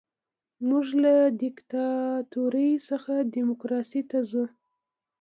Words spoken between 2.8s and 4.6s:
څخه ډیموکراسۍ ته ځو.